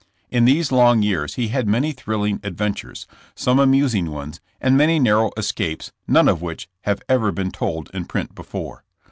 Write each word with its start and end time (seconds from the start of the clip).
In 0.31 0.45
these 0.45 0.71
long 0.71 1.03
years 1.03 1.35
he 1.35 1.49
had 1.49 1.67
many 1.67 1.91
thrilling 1.91 2.39
adventures, 2.41 3.05
some 3.35 3.59
amusing 3.59 4.09
ones, 4.09 4.41
and 4.59 4.75
many 4.75 4.97
narrow 4.97 5.29
escapes 5.37 5.91
none 6.07 6.27
of 6.27 6.41
which 6.41 6.67
have 6.85 7.03
ever 7.07 7.31
been 7.31 7.51
told 7.51 7.91
in 7.93 8.05
print 8.05 8.33
before. 8.33 8.83